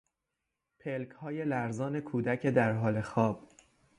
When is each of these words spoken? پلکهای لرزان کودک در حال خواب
پلکهای 0.79 1.45
لرزان 1.45 1.99
کودک 2.01 2.45
در 2.47 2.71
حال 2.71 3.01
خواب 3.01 3.49